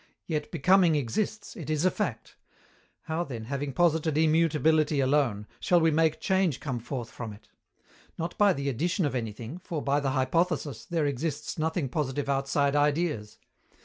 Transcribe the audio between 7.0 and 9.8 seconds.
from it? Not by the addition of anything, for,